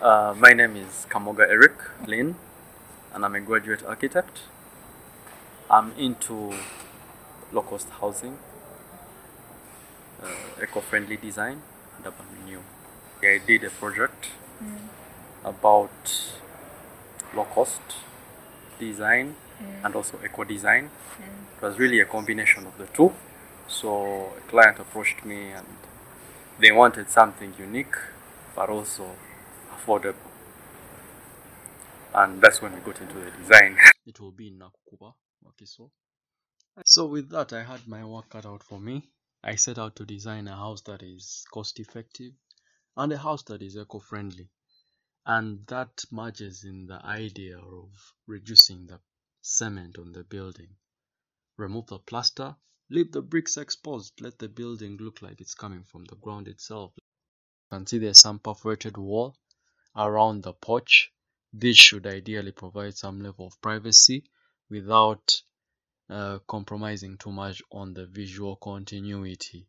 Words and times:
Uh, 0.00 0.34
my 0.38 0.52
name 0.52 0.76
is 0.76 1.06
Kamoga 1.08 1.48
Eric 1.48 1.72
Lynn, 2.06 2.36
and 3.14 3.24
I'm 3.24 3.34
a 3.34 3.40
graduate 3.40 3.82
architect. 3.82 4.40
I'm 5.70 5.92
into 5.92 6.52
low 7.50 7.62
cost 7.62 7.88
housing, 7.88 8.36
uh, 10.22 10.62
eco 10.62 10.82
friendly 10.82 11.16
design, 11.16 11.62
and 11.96 12.06
urban 12.06 12.26
renewal. 12.38 12.62
I 13.22 13.40
did 13.46 13.64
a 13.64 13.70
project 13.70 14.26
about 15.42 16.34
low 17.34 17.44
cost 17.44 17.80
design 18.78 19.36
and 19.82 19.94
also 19.94 20.20
eco 20.22 20.44
design. 20.44 20.90
It 21.56 21.62
was 21.62 21.78
really 21.78 22.00
a 22.00 22.04
combination 22.04 22.66
of 22.66 22.76
the 22.76 22.84
two. 22.84 23.14
So 23.66 24.32
a 24.36 24.40
client 24.50 24.78
approached 24.78 25.24
me 25.24 25.52
and 25.52 25.66
they 26.60 26.70
wanted 26.70 27.10
something 27.10 27.54
unique 27.58 27.96
but 28.54 28.68
also 28.68 29.16
affordable. 29.76 30.16
And 32.14 32.40
that's 32.40 32.62
when 32.62 32.72
we 32.74 32.80
got 32.80 33.00
into 33.00 33.14
the 33.14 33.30
design. 33.30 33.76
It 34.06 34.20
will 34.20 34.32
be 34.32 34.48
in 34.48 34.58
Nakukuba, 34.58 35.12
Wakiso. 35.44 35.90
So 36.84 37.06
with 37.06 37.28
that, 37.30 37.52
I 37.52 37.62
had 37.64 37.86
my 37.88 38.04
work 38.04 38.30
cut 38.30 38.46
out 38.46 38.62
for 38.62 38.78
me. 38.80 39.10
I 39.42 39.56
set 39.56 39.78
out 39.78 39.96
to 39.96 40.04
design 40.06 40.48
a 40.48 40.56
house 40.56 40.80
that 40.82 41.02
is 41.02 41.44
cost 41.52 41.78
effective 41.80 42.32
and 42.96 43.12
a 43.12 43.18
house 43.18 43.42
that 43.44 43.62
is 43.62 43.76
eco 43.76 43.98
friendly. 43.98 44.48
And 45.26 45.66
that 45.66 46.04
merges 46.10 46.64
in 46.64 46.86
the 46.86 47.04
idea 47.04 47.58
of 47.58 47.90
reducing 48.26 48.86
the 48.86 49.00
cement 49.42 49.98
on 49.98 50.12
the 50.12 50.24
building. 50.24 50.76
Remove 51.56 51.86
the 51.88 51.98
plaster, 51.98 52.56
leave 52.90 53.12
the 53.12 53.22
bricks 53.22 53.56
exposed, 53.56 54.20
let 54.20 54.38
the 54.38 54.48
building 54.48 54.96
look 54.98 55.20
like 55.22 55.40
it's 55.40 55.54
coming 55.54 55.82
from 55.84 56.04
the 56.04 56.16
ground 56.16 56.48
itself. 56.48 56.92
You 56.96 57.02
can 57.70 57.86
see 57.86 57.98
there's 57.98 58.18
some 58.20 58.38
perforated 58.38 58.96
wall 58.96 59.36
around 59.96 60.42
the 60.42 60.52
porch. 60.52 61.12
This 61.52 61.76
should 61.76 62.06
ideally 62.06 62.52
provide 62.52 62.96
some 62.96 63.20
level 63.20 63.46
of 63.46 63.60
privacy 63.60 64.24
without 64.68 65.42
uh, 66.10 66.38
compromising 66.46 67.16
too 67.16 67.32
much 67.32 67.62
on 67.72 67.94
the 67.94 68.06
visual 68.06 68.56
continuity. 68.56 69.66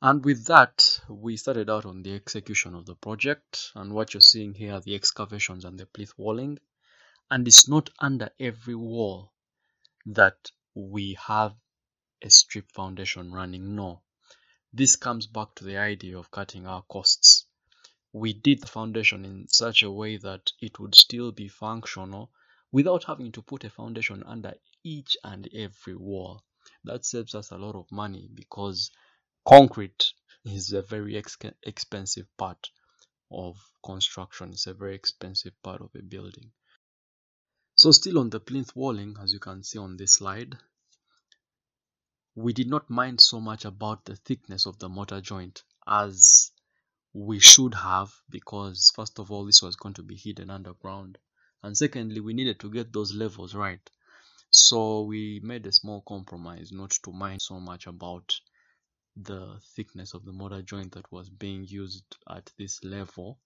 And 0.00 0.22
with 0.22 0.44
that, 0.46 1.00
we 1.08 1.38
started 1.38 1.70
out 1.70 1.86
on 1.86 2.02
the 2.02 2.14
execution 2.14 2.74
of 2.74 2.84
the 2.84 2.94
project. 2.94 3.72
And 3.74 3.92
what 3.92 4.12
you're 4.12 4.20
seeing 4.20 4.52
here 4.52 4.74
are 4.74 4.80
the 4.80 4.94
excavations 4.94 5.64
and 5.64 5.78
the 5.78 5.86
plinth 5.86 6.12
walling. 6.18 6.58
And 7.30 7.48
it's 7.48 7.68
not 7.68 7.88
under 7.98 8.28
every 8.38 8.74
wall 8.74 9.32
that 10.04 10.50
we 10.74 11.16
have 11.26 11.54
a 12.20 12.28
strip 12.28 12.70
foundation 12.70 13.32
running. 13.32 13.74
No. 13.74 14.02
This 14.76 14.96
comes 14.96 15.28
back 15.28 15.54
to 15.54 15.64
the 15.64 15.76
idea 15.76 16.18
of 16.18 16.32
cutting 16.32 16.66
our 16.66 16.82
costs. 16.82 17.46
We 18.12 18.32
did 18.32 18.60
the 18.60 18.66
foundation 18.66 19.24
in 19.24 19.46
such 19.46 19.84
a 19.84 19.90
way 19.90 20.16
that 20.16 20.50
it 20.60 20.80
would 20.80 20.96
still 20.96 21.30
be 21.30 21.46
functional 21.46 22.32
without 22.72 23.04
having 23.04 23.30
to 23.32 23.42
put 23.42 23.62
a 23.62 23.70
foundation 23.70 24.24
under 24.24 24.54
each 24.82 25.16
and 25.22 25.48
every 25.54 25.94
wall. 25.94 26.42
That 26.82 27.04
saves 27.04 27.36
us 27.36 27.52
a 27.52 27.56
lot 27.56 27.76
of 27.76 27.92
money 27.92 28.28
because 28.34 28.90
concrete 29.46 30.12
is 30.44 30.72
a 30.72 30.82
very 30.82 31.16
ex- 31.16 31.38
expensive 31.62 32.26
part 32.36 32.68
of 33.30 33.56
construction. 33.84 34.50
It's 34.54 34.66
a 34.66 34.74
very 34.74 34.96
expensive 34.96 35.54
part 35.62 35.82
of 35.82 35.94
a 35.94 36.02
building. 36.02 36.50
So 37.76 37.92
still 37.92 38.18
on 38.18 38.30
the 38.30 38.40
plinth 38.40 38.74
walling, 38.74 39.18
as 39.20 39.32
you 39.32 39.38
can 39.38 39.62
see 39.62 39.78
on 39.78 39.96
this 39.98 40.14
slide, 40.14 40.58
we 42.36 42.52
did 42.52 42.68
not 42.68 42.90
mind 42.90 43.20
so 43.20 43.40
much 43.40 43.64
about 43.64 44.04
the 44.04 44.16
thickness 44.16 44.66
of 44.66 44.78
the 44.78 44.88
mortar 44.88 45.20
joint 45.20 45.62
as 45.86 46.50
we 47.12 47.38
should 47.38 47.74
have 47.74 48.12
because 48.28 48.90
first 48.94 49.20
of 49.20 49.30
all 49.30 49.44
this 49.44 49.62
was 49.62 49.76
going 49.76 49.94
to 49.94 50.02
be 50.02 50.16
hidden 50.16 50.50
underground. 50.50 51.16
And 51.62 51.76
secondly 51.76 52.20
we 52.20 52.34
needed 52.34 52.58
to 52.60 52.70
get 52.70 52.92
those 52.92 53.14
levels 53.14 53.54
right. 53.54 53.88
So 54.50 55.02
we 55.02 55.40
made 55.44 55.66
a 55.66 55.72
small 55.72 56.02
compromise 56.02 56.72
not 56.72 56.90
to 57.04 57.12
mind 57.12 57.40
so 57.40 57.60
much 57.60 57.86
about 57.86 58.34
the 59.16 59.60
thickness 59.76 60.12
of 60.14 60.24
the 60.24 60.32
mortar 60.32 60.62
joint 60.62 60.92
that 60.92 61.10
was 61.12 61.30
being 61.30 61.64
used 61.68 62.16
at 62.28 62.50
this 62.58 62.82
level. 62.82 63.38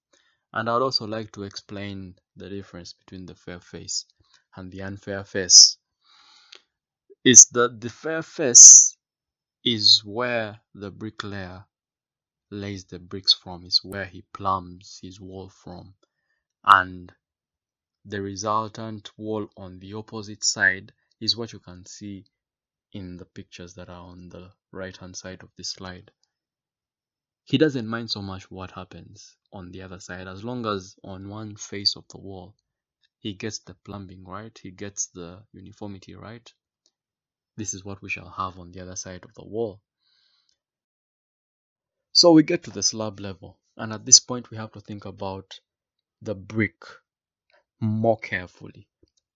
And 0.53 0.69
I'd 0.69 0.83
also 0.83 1.07
like 1.07 1.31
to 1.33 1.43
explain 1.43 2.15
the 2.37 2.49
difference 2.49 2.95
between 2.95 3.27
the 3.27 3.35
fair 3.35 3.61
face 3.61 4.07
and 4.57 4.73
the 4.73 4.83
unfair 4.83 5.25
face. 5.25 5.77
Is 7.25 7.47
that 7.49 7.81
the 7.81 7.91
fair 7.91 8.23
face 8.23 8.78
is 9.65 10.05
where 10.05 10.61
the 10.75 10.91
bricklayer 10.91 11.67
lays 12.51 12.85
the 12.85 12.99
bricks 12.99 13.33
from, 13.33 13.65
is 13.65 13.85
where 13.85 14.07
he 14.07 14.23
plumbs 14.33 14.99
his 15.03 15.21
wall 15.21 15.49
from, 15.49 15.95
and 16.65 17.13
the 18.05 18.23
resultant 18.23 19.11
wall 19.19 19.49
on 19.57 19.79
the 19.81 19.95
opposite 19.95 20.45
side 20.45 20.93
is 21.21 21.37
what 21.37 21.53
you 21.53 21.59
can 21.61 21.85
see 21.87 22.25
in 22.93 23.17
the 23.17 23.27
pictures 23.27 23.75
that 23.75 23.89
are 23.91 24.09
on 24.09 24.29
the 24.31 24.51
right 24.73 24.97
hand 24.97 25.17
side 25.17 25.43
of 25.43 25.51
this 25.57 25.71
slide. 25.71 26.11
He 27.45 27.59
doesn't 27.59 27.87
mind 27.87 28.11
so 28.11 28.23
much 28.23 28.51
what 28.51 28.71
happens 28.71 29.37
on 29.53 29.71
the 29.73 29.83
other 29.83 30.01
side 30.01 30.29
as 30.29 30.45
long 30.45 30.67
as 30.67 30.97
on 31.03 31.29
one 31.29 31.57
face 31.57 31.97
of 31.97 32.07
the 32.09 32.19
wall 32.19 32.55
he 33.21 33.35
gets 33.35 33.59
the 33.61 33.75
plumbing 33.75 34.25
right, 34.25 34.57
he 34.63 34.71
gets 34.71 35.09
the 35.09 35.43
uniformity 35.53 36.15
right. 36.15 36.53
This 37.59 37.75
is 37.75 37.85
what 37.85 38.01
we 38.01 38.09
shall 38.09 38.31
have 38.31 38.57
on 38.61 38.71
the 38.71 38.81
other 38.81 38.95
side 38.95 39.25
of 39.25 39.35
the 39.35 39.45
wall. 39.45 39.81
So 42.13 42.31
we 42.31 42.45
get 42.45 42.63
to 42.63 42.71
the 42.71 42.85
slab 42.85 43.19
level, 43.19 43.59
and 43.77 43.93
at 43.93 44.07
this 44.07 44.21
point 44.21 44.51
we 44.51 44.57
have 44.57 44.71
to 44.73 44.81
think 44.81 45.05
about 45.07 45.59
the 46.23 46.37
brick 46.37 46.85
more 47.81 48.17
carefully. 48.17 48.87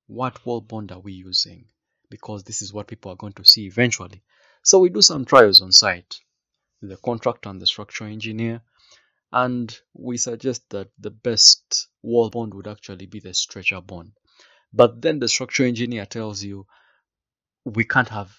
What 0.06 0.46
wall 0.46 0.60
bond 0.60 0.92
are 0.92 1.00
we 1.00 1.12
using? 1.12 1.64
Because 2.10 2.44
this 2.44 2.62
is 2.62 2.72
what 2.72 2.86
people 2.86 3.10
are 3.10 3.16
going 3.16 3.32
to 3.32 3.44
see 3.44 3.66
eventually. 3.66 4.22
So 4.62 4.78
we 4.78 4.90
do 4.90 5.02
some 5.02 5.24
trials 5.24 5.60
on 5.60 5.72
site 5.72 6.20
with 6.80 6.90
the 6.90 6.98
contractor 6.98 7.48
and 7.48 7.60
the 7.60 7.66
structural 7.66 8.12
engineer, 8.12 8.62
and 9.32 9.76
we 9.94 10.16
suggest 10.16 10.70
that 10.70 10.90
the 10.96 11.10
best 11.10 11.88
wall 12.02 12.30
bond 12.30 12.54
would 12.54 12.68
actually 12.68 13.06
be 13.06 13.18
the 13.18 13.34
stretcher 13.34 13.80
bond. 13.80 14.12
But 14.72 15.02
then 15.02 15.18
the 15.18 15.28
structural 15.28 15.68
engineer 15.68 16.06
tells 16.06 16.44
you 16.44 16.68
we 17.64 17.84
can't 17.84 18.08
have 18.08 18.32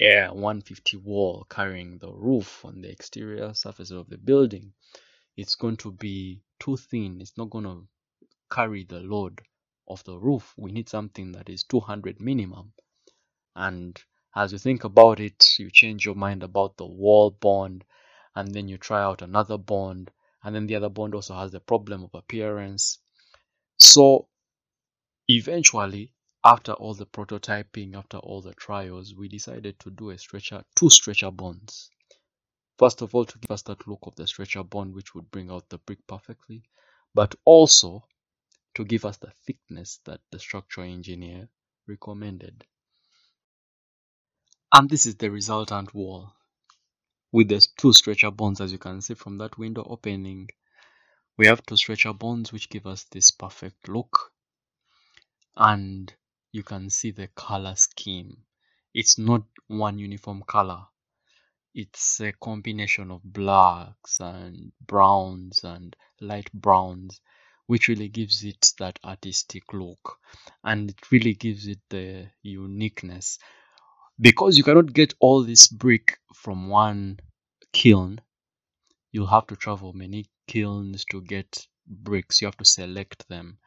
a 0.00 0.28
150 0.28 0.98
wall 0.98 1.46
carrying 1.48 1.98
the 1.98 2.12
roof 2.12 2.64
on 2.64 2.82
the 2.82 2.90
exterior 2.90 3.54
surface 3.54 3.90
of 3.90 4.08
the 4.10 4.18
building. 4.18 4.72
It's 5.36 5.54
going 5.54 5.76
to 5.78 5.92
be 5.92 6.42
too 6.60 6.76
thin. 6.76 7.18
It's 7.20 7.36
not 7.36 7.50
going 7.50 7.64
to 7.64 7.86
carry 8.50 8.84
the 8.84 9.00
load 9.00 9.40
of 9.88 10.04
the 10.04 10.18
roof. 10.18 10.52
We 10.56 10.72
need 10.72 10.88
something 10.88 11.32
that 11.32 11.48
is 11.48 11.64
200 11.64 12.20
minimum. 12.20 12.72
And 13.54 13.98
as 14.34 14.52
you 14.52 14.58
think 14.58 14.84
about 14.84 15.20
it, 15.20 15.58
you 15.58 15.70
change 15.70 16.04
your 16.04 16.14
mind 16.14 16.42
about 16.42 16.76
the 16.76 16.86
wall 16.86 17.30
bond, 17.30 17.84
and 18.34 18.52
then 18.52 18.68
you 18.68 18.76
try 18.76 19.02
out 19.02 19.22
another 19.22 19.56
bond, 19.56 20.10
and 20.42 20.54
then 20.54 20.66
the 20.66 20.76
other 20.76 20.90
bond 20.90 21.14
also 21.14 21.34
has 21.34 21.52
the 21.52 21.60
problem 21.60 22.04
of 22.04 22.10
appearance. 22.14 22.98
So 23.78 24.28
eventually, 25.28 26.12
after 26.46 26.74
all 26.74 26.94
the 26.94 27.06
prototyping, 27.06 27.96
after 27.96 28.18
all 28.18 28.40
the 28.40 28.54
trials, 28.54 29.12
we 29.16 29.26
decided 29.26 29.80
to 29.80 29.90
do 29.90 30.10
a 30.10 30.18
stretcher, 30.18 30.62
two 30.76 30.88
stretcher 30.88 31.32
bonds. 31.32 31.90
First 32.78 33.02
of 33.02 33.16
all, 33.16 33.24
to 33.24 33.38
give 33.38 33.50
us 33.50 33.62
that 33.62 33.88
look 33.88 33.98
of 34.02 34.14
the 34.14 34.28
stretcher 34.28 34.62
bond, 34.62 34.94
which 34.94 35.12
would 35.12 35.28
bring 35.32 35.50
out 35.50 35.68
the 35.68 35.78
brick 35.78 36.06
perfectly, 36.06 36.62
but 37.12 37.34
also 37.44 38.04
to 38.76 38.84
give 38.84 39.04
us 39.04 39.16
the 39.16 39.32
thickness 39.44 39.98
that 40.04 40.20
the 40.30 40.38
structural 40.38 40.88
engineer 40.88 41.48
recommended. 41.88 42.64
And 44.72 44.88
this 44.88 45.04
is 45.04 45.16
the 45.16 45.32
resultant 45.32 45.94
wall 45.94 46.32
with 47.32 47.48
the 47.48 47.66
two 47.76 47.92
stretcher 47.92 48.30
bonds, 48.30 48.60
as 48.60 48.70
you 48.70 48.78
can 48.78 49.00
see 49.00 49.14
from 49.14 49.38
that 49.38 49.58
window 49.58 49.84
opening. 49.84 50.48
We 51.36 51.48
have 51.48 51.66
two 51.66 51.76
stretcher 51.76 52.12
bonds 52.12 52.52
which 52.52 52.70
give 52.70 52.86
us 52.86 53.02
this 53.10 53.32
perfect 53.32 53.88
look. 53.88 54.30
And 55.56 56.14
you 56.52 56.62
can 56.62 56.90
see 56.90 57.10
the 57.10 57.28
color 57.28 57.74
scheme. 57.76 58.36
It's 58.94 59.18
not 59.18 59.42
one 59.68 59.98
uniform 59.98 60.42
color. 60.46 60.86
It's 61.74 62.20
a 62.20 62.32
combination 62.32 63.10
of 63.10 63.22
blacks 63.22 64.20
and 64.20 64.72
browns 64.80 65.62
and 65.64 65.94
light 66.20 66.50
browns, 66.52 67.20
which 67.66 67.88
really 67.88 68.08
gives 68.08 68.44
it 68.44 68.72
that 68.78 68.98
artistic 69.04 69.72
look 69.74 70.18
and 70.64 70.90
it 70.90 71.10
really 71.10 71.34
gives 71.34 71.66
it 71.66 71.80
the 71.90 72.28
uniqueness. 72.42 73.38
Because 74.18 74.56
you 74.56 74.64
cannot 74.64 74.94
get 74.94 75.12
all 75.20 75.42
this 75.42 75.68
brick 75.68 76.18
from 76.34 76.68
one 76.68 77.20
kiln, 77.72 78.20
you'll 79.12 79.26
have 79.26 79.46
to 79.48 79.56
travel 79.56 79.92
many 79.92 80.24
kilns 80.46 81.04
to 81.10 81.20
get 81.20 81.66
bricks. 81.86 82.40
You 82.40 82.46
have 82.46 82.56
to 82.56 82.64
select 82.64 83.28
them 83.28 83.58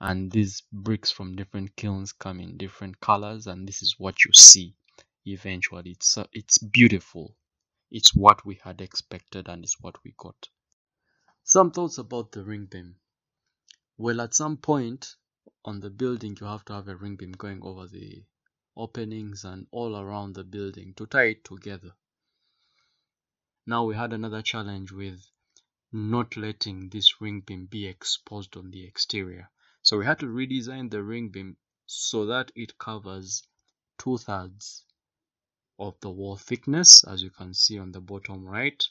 and 0.00 0.32
these 0.32 0.62
bricks 0.72 1.10
from 1.10 1.36
different 1.36 1.76
kilns 1.76 2.12
come 2.12 2.40
in 2.40 2.56
different 2.58 3.00
colors 3.00 3.46
and 3.46 3.68
this 3.68 3.82
is 3.82 3.96
what 3.98 4.24
you 4.24 4.32
see 4.34 4.74
eventually 5.26 5.92
it's 5.92 6.18
uh, 6.18 6.26
it's 6.32 6.58
beautiful 6.58 7.36
it's 7.90 8.14
what 8.14 8.44
we 8.46 8.56
had 8.64 8.80
expected 8.80 9.48
and 9.48 9.64
it's 9.64 9.80
what 9.80 9.96
we 10.04 10.14
got 10.18 10.36
Some 11.44 11.70
thoughts 11.72 11.98
about 11.98 12.32
the 12.32 12.44
ring 12.44 12.66
beam. 12.66 12.96
Well, 13.98 14.20
at 14.22 14.34
some 14.34 14.58
point 14.58 15.16
on 15.64 15.80
the 15.80 15.90
building, 15.90 16.36
you 16.40 16.46
have 16.46 16.64
to 16.66 16.74
have 16.74 16.88
a 16.88 16.96
ring 16.96 17.16
beam 17.16 17.32
going 17.32 17.62
over 17.62 17.86
the 17.88 18.24
openings 18.76 19.44
and 19.44 19.66
all 19.72 19.96
around 19.96 20.34
the 20.34 20.44
building 20.44 20.94
to 20.94 21.06
tie 21.06 21.30
it 21.30 21.44
together. 21.44 21.94
Now 23.66 23.84
we 23.84 23.94
had 23.94 24.12
another 24.12 24.42
challenge 24.42 24.92
with 24.92 25.24
not 25.92 26.36
letting 26.36 26.88
this 26.90 27.20
ring 27.20 27.40
beam 27.42 27.66
be 27.66 27.86
exposed 27.86 28.56
on 28.56 28.70
the 28.70 28.84
exterior. 28.86 29.50
So 29.86 29.98
we 29.98 30.04
had 30.04 30.18
to 30.18 30.26
redesign 30.26 30.90
the 30.90 31.00
ring 31.00 31.28
beam 31.28 31.56
so 31.86 32.26
that 32.26 32.50
it 32.56 32.76
covers 32.76 33.44
two 33.98 34.18
thirds 34.18 34.84
of 35.78 35.94
the 36.00 36.10
wall 36.10 36.36
thickness, 36.36 37.04
as 37.04 37.22
you 37.22 37.30
can 37.30 37.54
see 37.54 37.78
on 37.78 37.92
the 37.92 38.00
bottom 38.00 38.44
right, 38.44 38.82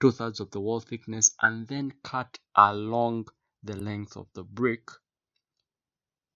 two 0.00 0.10
thirds 0.10 0.40
of 0.40 0.50
the 0.50 0.60
wall 0.60 0.80
thickness, 0.80 1.32
and 1.42 1.68
then 1.68 1.92
cut 2.02 2.40
along 2.56 3.28
the 3.62 3.76
length 3.76 4.16
of 4.16 4.26
the 4.34 4.42
brick 4.42 4.90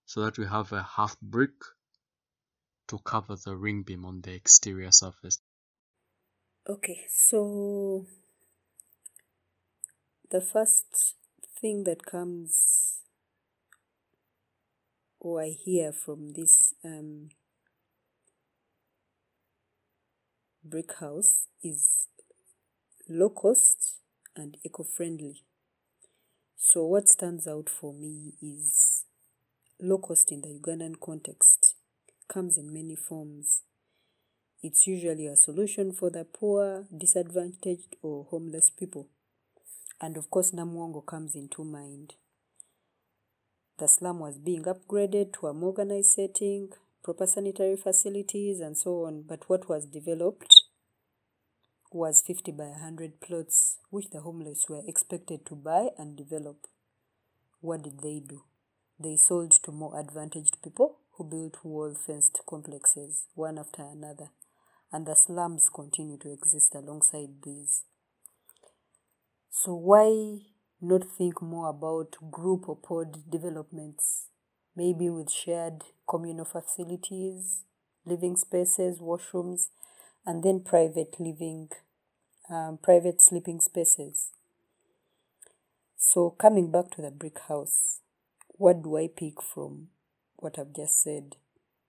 so 0.06 0.20
that 0.20 0.38
we 0.38 0.46
have 0.46 0.70
a 0.70 0.84
half 0.84 1.18
brick 1.20 1.58
to 2.86 2.98
cover 2.98 3.34
the 3.44 3.56
ring 3.56 3.82
beam 3.82 4.04
on 4.04 4.20
the 4.20 4.34
exterior 4.34 4.92
surface. 4.92 5.40
Okay, 6.68 7.06
so 7.08 8.06
the 10.30 10.40
first 10.40 11.16
thing 11.60 11.82
that 11.82 12.06
comes 12.06 13.00
or 15.24 15.40
I 15.40 15.48
hear 15.48 15.90
from 15.90 16.34
this 16.34 16.74
um, 16.84 17.30
brick 20.62 20.92
house 21.00 21.46
is 21.62 22.08
low 23.08 23.30
cost 23.30 23.94
and 24.36 24.58
eco 24.62 24.84
friendly. 24.84 25.42
So, 26.58 26.84
what 26.84 27.08
stands 27.08 27.48
out 27.48 27.70
for 27.70 27.94
me 27.94 28.34
is 28.42 29.04
low 29.80 29.96
cost 29.96 30.30
in 30.30 30.42
the 30.42 30.48
Ugandan 30.48 31.00
context 31.00 31.74
comes 32.28 32.58
in 32.58 32.70
many 32.70 32.94
forms. 32.94 33.62
It's 34.62 34.86
usually 34.86 35.26
a 35.26 35.36
solution 35.36 35.92
for 35.92 36.10
the 36.10 36.24
poor, 36.24 36.84
disadvantaged, 36.94 37.96
or 38.02 38.24
homeless 38.24 38.68
people. 38.68 39.08
And 40.02 40.18
of 40.18 40.28
course, 40.30 40.50
Namuwongo 40.50 41.04
comes 41.06 41.34
into 41.34 41.64
mind. 41.64 42.14
The 43.78 43.88
slum 43.88 44.20
was 44.20 44.38
being 44.38 44.64
upgraded 44.64 45.32
to 45.40 45.48
a 45.48 45.54
more 45.54 45.70
organized 45.70 46.10
setting, 46.10 46.72
proper 47.02 47.26
sanitary 47.26 47.76
facilities, 47.76 48.60
and 48.60 48.78
so 48.78 49.04
on. 49.04 49.22
But 49.22 49.48
what 49.48 49.68
was 49.68 49.84
developed 49.86 50.62
was 51.90 52.22
50 52.22 52.52
by 52.52 52.64
100 52.64 53.20
plots, 53.20 53.78
which 53.90 54.10
the 54.10 54.20
homeless 54.20 54.66
were 54.68 54.82
expected 54.86 55.44
to 55.46 55.56
buy 55.56 55.88
and 55.98 56.16
develop. 56.16 56.66
What 57.60 57.82
did 57.82 58.00
they 58.00 58.20
do? 58.20 58.42
They 59.00 59.16
sold 59.16 59.52
to 59.64 59.72
more 59.72 59.98
advantaged 59.98 60.62
people 60.62 60.98
who 61.12 61.24
built 61.24 61.64
wall 61.64 61.94
fenced 61.94 62.40
complexes, 62.48 63.24
one 63.34 63.58
after 63.58 63.82
another, 63.82 64.30
and 64.92 65.04
the 65.04 65.16
slums 65.16 65.68
continue 65.68 66.18
to 66.18 66.32
exist 66.32 66.74
alongside 66.76 67.42
these. 67.42 67.82
So, 69.50 69.74
why 69.74 70.53
not 70.88 71.04
think 71.04 71.40
more 71.42 71.68
about 71.68 72.16
group 72.30 72.68
or 72.68 72.76
pod 72.76 73.30
developments, 73.30 74.26
maybe 74.76 75.10
with 75.10 75.30
shared 75.30 75.84
communal 76.08 76.44
facilities, 76.44 77.62
living 78.04 78.36
spaces, 78.36 78.98
washrooms, 78.98 79.68
and 80.26 80.42
then 80.42 80.60
private 80.60 81.18
living, 81.18 81.68
um, 82.50 82.78
private 82.82 83.20
sleeping 83.20 83.60
spaces. 83.60 84.30
So, 85.96 86.30
coming 86.30 86.70
back 86.70 86.90
to 86.92 87.02
the 87.02 87.10
brick 87.10 87.38
house, 87.48 88.00
what 88.48 88.82
do 88.82 88.96
I 88.96 89.08
pick 89.08 89.42
from 89.42 89.88
what 90.36 90.58
I've 90.58 90.74
just 90.74 91.02
said 91.02 91.36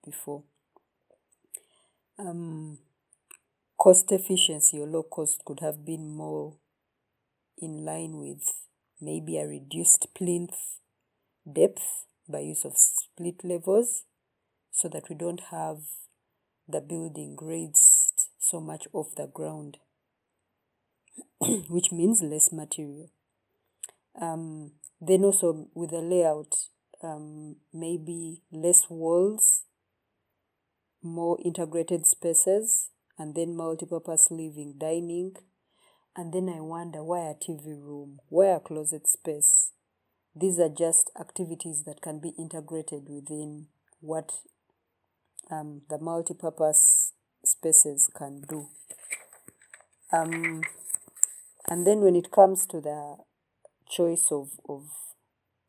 before? 0.03 0.44
Um, 2.18 2.80
cost 3.77 4.12
efficiency 4.12 4.80
or 4.80 4.88
low 4.88 5.03
cost 5.03 5.44
could 5.44 5.59
have 5.59 5.86
been 5.86 6.15
more 6.15 6.53
in 7.57 7.83
line 7.83 8.18
with 8.18 8.65
maybe 9.00 9.38
a 9.38 9.47
reduced 9.47 10.07
plinth 10.15 10.80
depth 11.51 12.06
by 12.27 12.39
use 12.39 12.65
of 12.65 12.77
split 12.77 13.44
levels 13.44 14.03
so 14.71 14.89
that 14.89 15.09
we 15.09 15.15
don't 15.15 15.42
have 15.51 15.80
the 16.68 16.81
building 16.81 17.38
raised 17.39 18.30
so 18.39 18.59
much 18.59 18.88
off 18.92 19.15
the 19.15 19.27
ground, 19.27 19.77
which 21.69 21.92
means 21.92 22.21
less 22.24 22.51
material. 22.51 23.09
Um, 24.19 24.71
then 25.00 25.24
also 25.24 25.68
with 25.74 25.92
the 25.92 26.01
layout, 26.01 26.56
um, 27.03 27.57
maybe 27.74 28.42
less 28.51 28.89
walls, 28.89 29.63
more 31.03 31.38
integrated 31.44 32.07
spaces, 32.07 32.89
and 33.18 33.36
then 33.36 33.56
multi-purpose 33.56 34.30
living, 34.31 34.75
dining, 34.77 35.36
and 36.16 36.34
then 36.34 36.48
I 36.50 36.62
wonder 36.62 37.04
why 37.04 37.20
a 37.30 37.34
TV 37.34 37.68
room, 37.68 38.20
why 38.30 38.48
a 38.48 38.60
closet 38.60 39.08
space. 39.08 39.72
These 40.36 40.60
are 40.60 40.70
just 40.70 41.12
activities 41.20 41.84
that 41.86 42.02
can 42.02 42.20
be 42.20 42.34
integrated 42.38 43.10
within 43.10 43.68
what 44.00 44.32
um, 45.52 45.82
the 45.90 45.98
multi-purpose 45.98 47.14
spaces 47.44 48.10
can 48.16 48.42
do. 48.42 48.68
Um, 50.12 50.62
and 51.68 51.86
then 51.86 52.02
when 52.02 52.16
it 52.16 52.32
comes 52.32 52.66
to 52.68 52.80
the 52.80 53.18
choice 53.90 54.32
of, 54.32 54.52
of 54.70 54.84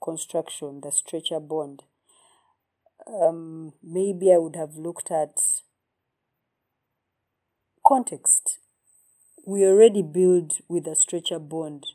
construction, 0.02 0.80
the 0.82 0.92
stretcher 0.92 1.40
bond, 1.40 1.82
um, 3.06 3.72
maybe 3.82 4.32
I 4.32 4.38
would 4.38 4.56
have 4.56 4.76
looked 4.76 5.10
at 5.10 5.40
context. 7.86 8.58
We 9.48 9.64
already 9.64 10.02
build 10.02 10.54
with 10.66 10.88
a 10.88 10.96
stretcher 10.96 11.38
bond 11.38 11.86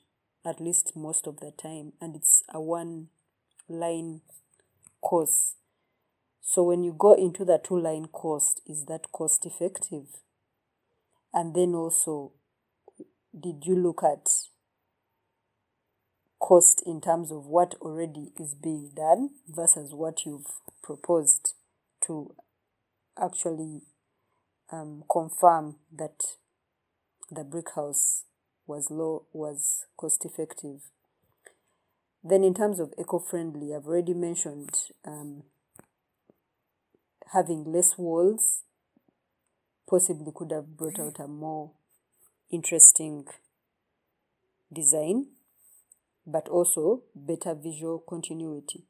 at 0.46 0.62
least 0.62 0.94
most 0.96 1.28
of 1.28 1.42
the 1.42 1.52
time, 1.52 1.92
and 2.00 2.16
it's 2.16 2.44
a 2.48 2.62
one 2.62 3.08
line 3.68 4.22
course. 5.02 5.56
So 6.42 6.64
when 6.64 6.82
you 6.86 6.96
go 6.98 7.14
into 7.14 7.44
the 7.44 7.60
two 7.62 7.78
line 7.78 8.06
cost, 8.06 8.62
is 8.66 8.86
that 8.86 9.12
cost 9.12 9.46
effective? 9.46 10.06
And 11.34 11.54
then 11.54 11.76
also, 11.76 12.32
did 13.38 13.66
you 13.66 13.76
look 13.76 14.02
at 14.02 14.30
cost 16.40 16.82
in 16.86 17.02
terms 17.02 17.34
of 17.34 17.48
what 17.48 17.76
already 17.82 18.32
is 18.40 18.56
being 18.56 18.92
done 18.96 19.32
versus 19.50 19.94
what 19.94 20.26
you've 20.26 20.48
proposed 20.82 21.54
to 22.08 22.34
actually 23.22 23.82
um, 24.72 25.04
confirm 25.12 25.76
that 25.94 26.38
the 27.32 27.44
brick 27.44 27.68
house 27.76 28.24
was 28.68 28.92
low 28.92 29.26
was 29.34 29.86
cost 29.98 30.26
effective 30.26 30.82
then 32.24 32.44
in 32.44 32.54
terms 32.54 32.80
of 32.80 32.94
eco-friendly 33.00 33.74
i've 33.74 33.88
already 33.88 34.14
mentioned 34.14 34.70
um, 35.06 35.44
having 37.34 37.64
less 37.72 37.98
walls 37.98 38.64
possibly 39.90 40.32
could 40.36 40.52
have 40.52 40.78
brought 40.78 41.00
out 41.00 41.20
a 41.20 41.28
more 41.28 41.72
interesting 42.52 43.26
design 44.72 45.26
but 46.26 46.48
also 46.48 47.04
better 47.16 47.54
visual 47.56 48.00
continuity. 48.00 48.84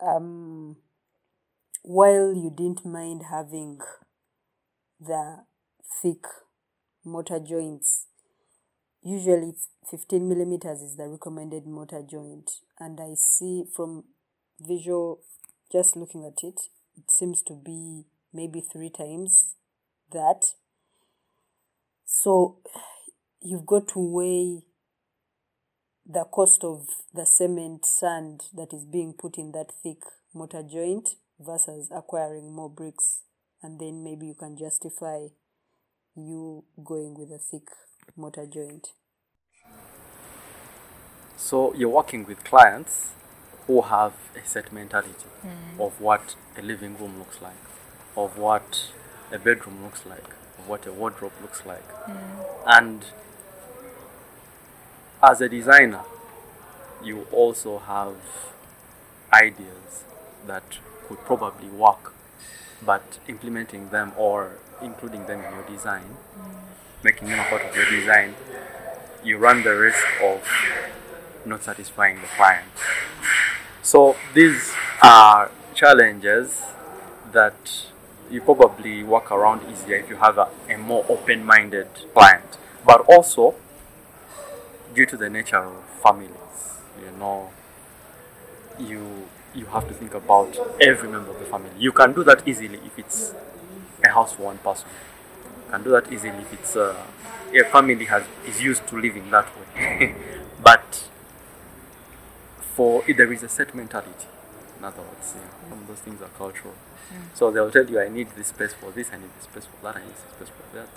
Um, 0.00 0.76
while 1.82 2.34
you 2.34 2.52
didn't 2.54 2.84
mind 2.84 3.22
having 3.30 3.78
the 5.00 5.44
thick 6.02 6.24
mortar 7.04 7.40
joints, 7.40 8.06
usually 9.02 9.54
15 9.90 10.28
millimeters 10.28 10.80
is 10.80 10.96
the 10.96 11.08
recommended 11.08 11.66
mortar 11.66 12.02
joint, 12.08 12.50
and 12.78 13.00
I 13.00 13.14
see 13.14 13.64
from 13.74 14.04
visual, 14.60 15.20
just 15.70 15.96
looking 15.96 16.24
at 16.24 16.44
it, 16.44 16.60
it 16.96 17.10
seems 17.10 17.42
to 17.42 17.54
be 17.54 18.04
maybe 18.32 18.60
three 18.60 18.90
times 18.90 19.54
that. 20.12 20.54
So 22.04 22.58
you've 23.40 23.66
got 23.66 23.88
to 23.88 23.98
weigh 23.98 24.62
the 26.06 26.24
cost 26.24 26.64
of 26.64 26.86
the 27.14 27.24
cement 27.24 27.86
sand 27.86 28.44
that 28.54 28.72
is 28.72 28.84
being 28.84 29.14
put 29.14 29.38
in 29.38 29.52
that 29.52 29.72
thick 29.82 30.02
mortar 30.34 30.62
joint 30.62 31.16
versus 31.40 31.88
acquiring 31.94 32.52
more 32.52 32.70
bricks. 32.70 33.22
And 33.62 33.80
then 33.80 34.02
maybe 34.02 34.26
you 34.26 34.34
can 34.34 34.56
justify 34.56 35.28
you 36.16 36.64
going 36.84 37.14
with 37.14 37.30
a 37.30 37.38
thick 37.38 37.68
mortar 38.16 38.46
joint 38.46 38.88
so 41.36 41.74
you're 41.74 41.88
working 41.88 42.24
with 42.24 42.42
clients 42.44 43.12
who 43.66 43.80
have 43.82 44.12
a 44.36 44.46
set 44.46 44.72
mentality 44.72 45.26
mm. 45.44 45.84
of 45.84 46.00
what 46.00 46.34
a 46.58 46.62
living 46.62 46.96
room 46.98 47.18
looks 47.18 47.40
like 47.40 47.54
of 48.16 48.36
what 48.38 48.88
a 49.30 49.38
bedroom 49.38 49.82
looks 49.82 50.04
like 50.04 50.28
of 50.58 50.68
what 50.68 50.86
a 50.86 50.92
wardrobe 50.92 51.32
looks 51.40 51.64
like 51.64 51.88
mm. 52.06 52.46
and 52.66 53.06
as 55.22 55.40
a 55.40 55.48
designer, 55.48 56.02
you 57.04 57.26
also 57.30 57.78
have 57.78 58.16
ideas 59.32 60.04
that 60.48 60.64
could 61.06 61.18
probably 61.20 61.68
work, 61.68 62.12
but 62.84 63.18
implementing 63.28 63.88
them 63.90 64.12
or 64.16 64.58
including 64.80 65.26
them 65.26 65.44
in 65.44 65.52
your 65.52 65.64
design, 65.64 66.16
making 67.02 67.28
them 67.28 67.38
a 67.38 67.44
part 67.44 67.62
of 67.64 67.74
your 67.76 67.88
design, 67.88 68.34
you 69.24 69.38
run 69.38 69.62
the 69.62 69.74
risk 69.74 70.04
of 70.22 70.42
not 71.44 71.62
satisfying 71.62 72.20
the 72.20 72.26
client. 72.36 72.68
So 73.82 74.16
these 74.34 74.72
are 75.02 75.50
challenges 75.74 76.62
that 77.32 77.86
you 78.30 78.40
probably 78.40 79.02
work 79.02 79.30
around 79.30 79.60
easier 79.70 79.96
if 79.96 80.08
you 80.08 80.16
have 80.16 80.38
a, 80.38 80.48
a 80.68 80.78
more 80.78 81.04
open-minded 81.08 81.88
client. 82.14 82.58
But 82.84 83.00
also, 83.02 83.54
due 84.94 85.06
to 85.06 85.16
the 85.16 85.28
nature 85.28 85.58
of 85.58 85.84
families, 86.02 86.78
you 87.00 87.10
know, 87.18 87.50
you 88.78 89.28
you 89.54 89.66
have 89.66 89.86
to 89.88 89.94
think 89.94 90.14
about 90.14 90.56
every 90.80 91.08
member 91.08 91.30
of 91.30 91.38
the 91.38 91.44
family. 91.44 91.70
You 91.78 91.92
can 91.92 92.12
do 92.12 92.24
that 92.24 92.46
easily 92.46 92.78
if 92.84 92.98
it's 92.98 93.34
a 94.04 94.08
house 94.08 94.32
for 94.32 94.44
one 94.44 94.58
person. 94.58 94.88
You 95.66 95.70
can 95.70 95.82
do 95.82 95.90
that 95.90 96.12
easily 96.12 96.38
if 96.38 96.52
it's 96.52 96.76
uh, 96.76 96.96
a 97.54 97.64
family 97.64 98.04
has 98.06 98.24
is 98.46 98.62
used 98.62 98.86
to 98.88 98.96
living 98.98 99.30
that 99.30 99.46
way. 99.56 100.14
but 100.62 101.04
for 102.74 103.02
there 103.06 103.32
is 103.32 103.42
a 103.42 103.48
set 103.48 103.74
mentality. 103.74 104.26
In 104.78 104.84
other 104.84 105.02
words, 105.02 105.34
yeah, 105.36 105.68
some 105.68 105.80
of 105.80 105.86
those 105.86 106.00
things 106.00 106.20
are 106.22 106.30
cultural. 106.38 106.74
So 107.34 107.50
they'll 107.50 107.70
tell 107.70 107.84
you, 107.88 108.00
I 108.00 108.08
need 108.08 108.28
this 108.36 108.48
space 108.48 108.72
for 108.72 108.90
this, 108.90 109.10
I 109.12 109.16
need 109.16 109.30
this 109.36 109.44
space 109.44 109.66
for 109.66 109.84
that, 109.84 109.96
I 109.96 110.00
need 110.00 110.14
this 110.14 110.34
space 110.36 110.48
for 110.48 110.76
that. 110.76 110.88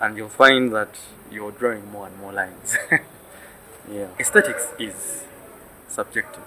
And 0.00 0.16
you'll 0.16 0.28
find 0.28 0.72
that 0.74 0.98
you're 1.30 1.52
drawing 1.52 1.90
more 1.90 2.06
and 2.08 2.16
more 2.18 2.32
lines. 2.32 2.76
yeah. 3.90 4.08
Aesthetics 4.18 4.68
is 4.78 5.24
subjective. 5.88 6.42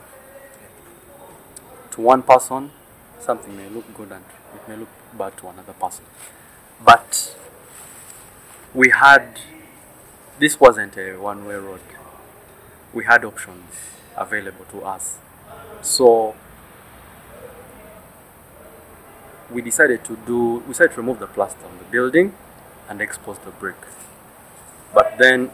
To 1.94 2.02
one 2.02 2.24
person, 2.24 2.72
something 3.20 3.56
may 3.56 3.70
look 3.70 3.94
good 3.94 4.12
and 4.12 4.26
it 4.56 4.68
may 4.68 4.76
look 4.76 4.90
bad 5.16 5.38
to 5.38 5.48
another 5.50 5.74
person. 5.74 6.04
But 6.84 7.36
we 8.74 8.90
had, 8.90 9.40
this 10.40 10.60
wasn't 10.60 10.98
a 10.98 11.18
one 11.18 11.46
way 11.46 11.54
road. 11.54 11.82
We 12.94 13.06
had 13.06 13.24
options 13.24 13.66
available 14.18 14.66
to 14.72 14.84
us. 14.84 15.20
So 15.84 16.36
we 19.52 19.62
decided 19.62 20.04
to 20.06 20.18
do 20.26 20.64
we 20.66 20.74
decided 20.74 20.94
to 20.94 20.98
remove 20.98 21.20
the 21.20 21.28
plaster 21.28 21.64
on 21.66 21.78
the 21.78 21.84
building 21.86 22.34
and 22.90 23.02
expose 23.02 23.38
the 23.40 23.52
brick 23.52 23.76
but 24.94 25.16
then 25.20 25.52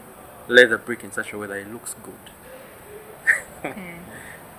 lay 0.48 0.64
the 0.64 0.78
brick 0.78 1.04
in 1.04 1.12
such 1.12 1.32
a 1.34 1.38
way 1.38 1.46
that 1.46 1.58
it 1.58 1.70
looks 1.70 1.94
good 2.02 3.74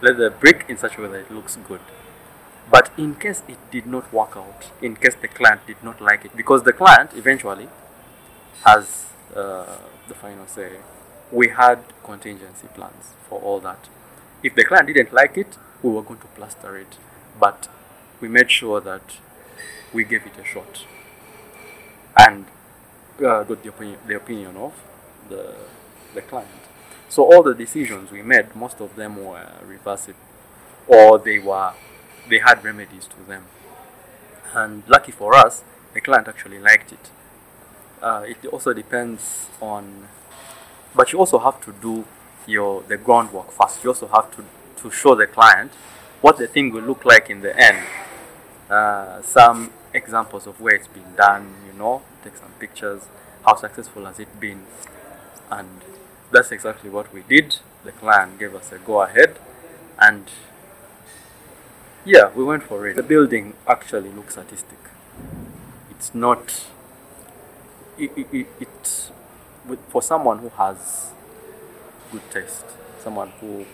lay 0.02 0.14
the 0.14 0.30
brick 0.30 0.66
in 0.68 0.78
such 0.78 0.98
a 0.98 1.02
way 1.02 1.08
that 1.08 1.20
it 1.22 1.32
looks 1.32 1.56
good. 1.68 1.82
But 2.70 2.92
in 2.98 3.16
case 3.16 3.44
it 3.48 3.58
did 3.72 3.86
not 3.86 4.12
work 4.14 4.36
out 4.36 4.72
in 4.82 4.96
case 4.96 5.16
the 5.16 5.28
client 5.28 5.68
did 5.68 5.84
not 5.84 6.02
like 6.02 6.26
it 6.26 6.36
because 6.36 6.64
the 6.64 6.74
client 6.74 7.12
eventually 7.16 7.68
has 8.66 9.06
uh, 9.36 9.78
the 10.08 10.14
final 10.14 10.46
say 10.48 10.78
we 11.32 11.50
had 11.50 11.80
contingency 12.04 12.68
plans 12.74 13.14
for 13.28 13.42
all 13.42 13.60
that. 13.60 13.90
If 14.44 14.56
the 14.56 14.64
client 14.64 14.88
didn't 14.88 15.14
like 15.14 15.38
it 15.38 15.58
we 15.82 15.92
were 15.92 16.02
going 16.02 16.20
to 16.20 16.28
plaster 16.28 16.78
it. 16.78 16.98
But 17.40 17.68
we 18.20 18.28
made 18.28 18.52
sure 18.52 18.80
that 18.82 19.18
we 19.94 20.04
gave 20.04 20.26
it 20.26 20.34
a 20.40 20.46
shot. 20.46 20.86
And 22.18 22.46
uh, 23.20 23.44
got 23.44 23.64
the 23.64 23.70
opinion, 23.70 24.00
the 24.08 24.16
opinion 24.16 24.58
of 24.58 24.74
the, 25.30 25.56
the 26.14 26.22
client. 26.22 26.50
So 27.12 27.26
all 27.26 27.44
the 27.44 27.54
decisions 27.54 28.10
we 28.10 28.22
made, 28.22 28.56
most 28.56 28.80
of 28.80 28.96
them 28.96 29.18
were 29.22 29.46
reversible, 29.66 30.18
or 30.88 31.20
they 31.20 31.40
were 31.40 31.74
they 32.30 32.40
had 32.40 32.64
remedies 32.64 33.06
to 33.08 33.22
them. 33.28 33.48
And 34.54 34.84
lucky 34.88 35.12
for 35.12 35.36
us, 35.36 35.62
the 35.94 36.00
client 36.00 36.30
actually 36.30 36.60
liked 36.60 36.94
it. 36.94 37.10
Uh, 38.02 38.24
it 38.26 38.46
also 38.46 38.72
depends 38.72 39.48
on, 39.60 40.08
but 40.96 41.12
you 41.12 41.20
also 41.20 41.38
have 41.40 41.60
to 41.66 41.74
do 41.74 42.06
your 42.48 42.82
the 42.84 42.96
groundwork 42.96 43.52
first. 43.52 43.84
You 43.84 43.90
also 43.90 44.08
have 44.08 44.34
to 44.38 44.46
to 44.82 44.90
show 44.90 45.14
the 45.14 45.28
client 45.28 45.74
what 46.22 46.38
the 46.38 46.48
thing 46.48 46.72
will 46.72 46.84
look 46.84 47.04
like 47.04 47.30
in 47.30 47.42
the 47.42 47.54
end. 47.60 47.86
Uh, 48.70 49.22
some 49.22 49.74
examples 49.94 50.48
of 50.48 50.62
where 50.62 50.76
it's 50.76 50.88
been 50.88 51.14
done, 51.18 51.56
you 51.68 51.78
know, 51.78 52.04
take 52.24 52.38
some 52.38 52.54
pictures, 52.58 53.02
how 53.46 53.56
successful 53.58 54.06
has 54.06 54.18
it 54.18 54.40
been, 54.40 54.64
and 55.50 55.82
that's 56.32 56.52
exactly 56.52 56.90
what 56.90 57.14
we 57.14 57.22
did. 57.22 57.58
The 57.84 57.92
client 57.92 58.40
gave 58.40 58.56
us 58.56 58.72
a 58.72 58.78
go 58.78 59.02
ahead, 59.02 59.38
and 60.00 60.26
yeah, 62.06 62.32
we 62.36 62.44
went 62.44 62.64
for 62.64 62.88
it. 62.88 62.96
The 62.96 63.04
building 63.04 63.54
actually 63.68 64.10
looks 64.10 64.38
artistic. 64.38 64.80
It's 65.90 66.14
not. 66.14 66.66
It, 67.98 68.12
it, 68.16 68.28
it, 68.32 68.48
it 68.60 69.12
for 69.90 70.02
someone 70.02 70.40
who 70.40 70.50
has 70.50 71.12
good 72.12 72.30
taste, 72.32 72.66
someone 73.00 73.30
who 73.40 73.66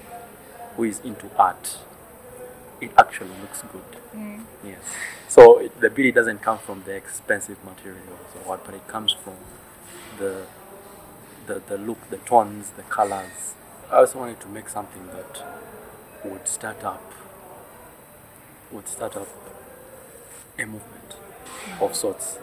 who 0.75 0.83
is 0.83 0.99
into 0.99 1.29
art, 1.37 1.77
it 2.81 2.91
actually 2.97 3.35
looks 3.41 3.61
good. 3.63 3.99
Mm. 4.15 4.43
Yes. 4.63 4.79
So 5.27 5.59
it, 5.59 5.79
the 5.81 5.89
beauty 5.89 6.11
doesn't 6.11 6.41
come 6.41 6.59
from 6.59 6.83
the 6.85 6.93
expensive 6.93 7.63
materials 7.65 8.29
or 8.35 8.41
what, 8.49 8.65
but 8.65 8.75
it 8.75 8.87
comes 8.87 9.11
from 9.11 9.35
the, 10.19 10.45
the 11.47 11.61
the 11.67 11.77
look, 11.77 12.09
the 12.09 12.17
tones, 12.17 12.71
the 12.71 12.83
colors. 12.83 13.55
I 13.91 13.97
also 13.97 14.19
wanted 14.19 14.39
to 14.41 14.47
make 14.47 14.69
something 14.69 15.07
that 15.07 15.43
would 16.23 16.47
start 16.47 16.83
up 16.83 17.01
would 18.71 18.87
start 18.87 19.15
up 19.15 19.27
a 20.59 20.65
movement 20.65 21.15
of 21.79 21.95
sorts. 21.95 22.37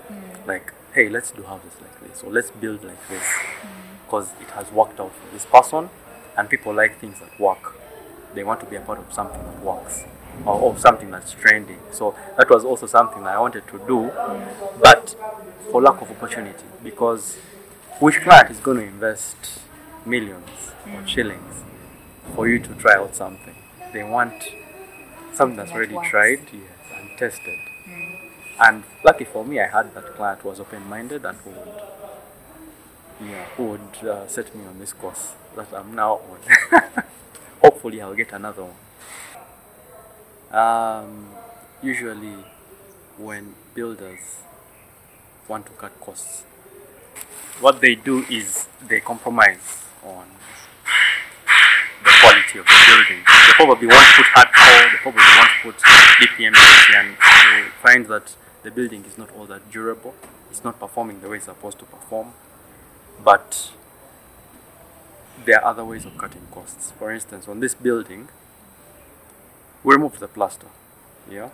Like, 0.47 0.73
hey, 0.95 1.09
let's 1.09 1.31
do 1.31 1.43
houses 1.43 1.73
like 1.81 2.01
this, 2.01 2.23
or 2.23 2.33
let's 2.33 2.51
build 2.51 2.83
like 2.85 3.09
this, 3.09 3.23
mm. 3.23 3.69
because 4.05 4.31
it 4.41 4.51
has 4.51 4.71
worked 4.73 4.99
out 5.01 5.13
for 5.15 5.33
this 5.35 5.45
person, 5.45 5.91
and 6.37 6.49
people 6.49 6.73
like 6.73 6.99
things 6.99 7.21
that 7.21 7.39
work. 7.39 7.75
They 8.35 8.43
want 8.43 8.61
to 8.61 8.67
be 8.67 8.77
a 8.77 8.81
part 8.81 8.99
of 8.99 9.13
something 9.13 9.43
that 9.43 9.61
works, 9.61 10.05
or 10.47 10.71
of 10.71 10.81
something 10.81 11.11
that's 11.11 11.33
trending. 11.33 11.79
So 11.93 12.15
that 12.39 12.49
was 12.49 12.65
also 12.65 12.87
something 12.87 13.27
I 13.27 13.39
wanted 13.39 13.67
to 13.69 13.79
do, 13.87 14.11
but 14.81 15.15
for 15.71 15.83
lack 15.83 16.01
of 16.01 16.11
opportunity, 16.11 16.65
because 16.83 17.37
which 18.01 18.21
client 18.21 18.51
is 18.51 18.59
going 18.59 18.79
to 18.79 18.85
invest 18.85 19.61
millions 20.05 20.49
or 20.93 21.07
shillings 21.07 21.63
for 22.35 22.49
you 22.49 22.59
to 22.59 22.75
try 22.75 22.95
out 22.95 23.15
something? 23.15 23.55
They 23.93 24.03
want 24.03 24.35
something 25.35 25.57
that's 25.57 25.71
That 25.71 25.77
already 25.77 25.95
works. 25.95 26.11
tried 26.11 26.41
yes, 26.53 26.63
and 26.97 27.19
tested. 27.19 27.59
And 28.61 28.85
lucky 29.05 29.25
for 29.25 29.45
me, 29.45 29.61
I 29.61 29.67
had 29.67 29.95
that 29.95 30.15
client 30.15 30.41
who 30.41 30.49
was 30.49 30.61
open-minded 30.61 31.25
and 31.25 31.37
who 31.39 31.51
would, 31.51 31.83
yeah, 33.21 33.45
who 33.57 33.65
would 33.67 34.09
uh, 34.09 34.27
set 34.29 34.55
me 34.55 34.65
on 34.67 34.79
this 34.79 34.93
course 34.93 35.33
that 35.57 35.69
I'm 35.73 35.95
now 35.95 36.21
on. 36.31 37.05
Hopefully, 37.63 38.01
I'll 38.01 38.15
get 38.15 38.33
another 38.33 38.65
one. 38.65 38.77
Um, 40.61 41.29
usually, 41.83 42.37
when 43.19 43.55
builders 43.75 44.21
want 45.49 45.67
to 45.67 45.73
cut 45.73 45.99
costs, 46.01 46.45
what 47.61 47.81
they 47.81 47.95
do 47.95 48.25
is 48.31 48.69
they 48.89 49.01
compromise 49.01 49.85
on 50.03 50.27
the 52.05 52.11
quality 52.21 52.59
of 52.59 52.67
the 52.67 52.85
building. 52.89 53.25
They 53.25 53.53
probably 53.55 53.87
won't 53.87 54.15
put 54.17 54.27
hardcore, 54.27 54.93
they 54.93 54.99
probably 54.99 55.23
won't 55.23 55.51
put 55.63 55.77
DPM, 56.21 56.55
and 56.97 57.09
you 57.11 57.71
find 57.83 58.07
that 58.07 58.35
the 58.63 58.71
building 58.71 59.05
is 59.05 59.17
not 59.19 59.31
all 59.37 59.47
that 59.47 59.71
durable. 59.71 60.15
It's 60.51 60.65
not 60.65 60.79
performing 60.79 61.21
the 61.21 61.29
way 61.29 61.37
it's 61.37 61.47
supposed 61.47 61.79
to 61.81 61.85
perform. 61.85 62.33
But 63.23 63.71
there 65.45 65.61
are 65.61 65.71
other 65.71 65.85
ways 65.85 66.05
of 66.05 66.17
cutting 66.19 66.47
costs. 66.51 66.93
For 66.93 67.11
instance, 67.13 67.49
on 67.49 67.61
this 67.61 67.75
building, 67.75 68.29
we 69.83 69.95
removed 69.95 70.21
the 70.21 70.29
plaster, 70.29 70.69
yeah, 71.31 71.51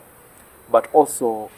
but 0.71 0.89
also 0.93 1.51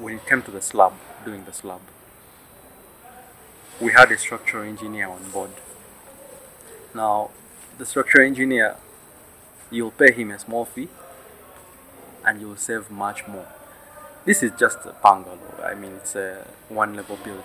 when 0.00 0.14
it 0.14 0.26
came 0.26 0.42
to 0.42 0.50
the 0.50 0.62
slab, 0.62 0.92
doing 1.24 1.44
the 1.44 1.52
slab, 1.52 1.80
we 3.80 3.92
had 3.92 4.10
a 4.10 4.18
structural 4.18 4.64
engineer 4.64 5.08
on 5.08 5.30
board. 5.30 5.50
Now, 6.94 7.30
the 7.78 7.86
structural 7.86 8.26
engineer, 8.26 8.76
you'll 9.70 9.90
pay 9.90 10.12
him 10.12 10.30
a 10.30 10.38
small 10.38 10.64
fee 10.64 10.88
and 12.26 12.40
you'll 12.40 12.56
save 12.56 12.90
much 12.90 13.26
more. 13.28 13.46
This 14.24 14.42
is 14.42 14.52
just 14.58 14.78
a 14.84 14.94
bungalow, 15.02 15.62
I 15.62 15.74
mean, 15.74 15.92
it's 15.92 16.14
a 16.14 16.46
one 16.68 16.94
level 16.94 17.16
building. 17.16 17.42